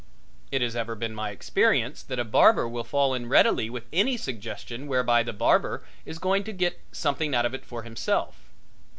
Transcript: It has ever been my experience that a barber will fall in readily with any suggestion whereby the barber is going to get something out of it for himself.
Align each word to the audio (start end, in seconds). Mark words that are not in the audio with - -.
It 0.51 0.63
has 0.63 0.75
ever 0.75 0.95
been 0.95 1.13
my 1.13 1.29
experience 1.29 2.01
that 2.01 2.17
a 2.17 2.23
barber 2.23 2.67
will 2.67 2.83
fall 2.83 3.13
in 3.13 3.29
readily 3.29 3.69
with 3.69 3.85
any 3.93 4.17
suggestion 4.17 4.87
whereby 4.87 5.21
the 5.21 5.31
barber 5.31 5.83
is 6.07 6.17
going 6.17 6.43
to 6.45 6.51
get 6.53 6.79
something 6.91 7.35
out 7.35 7.45
of 7.45 7.53
it 7.53 7.63
for 7.63 7.83
himself. 7.83 8.33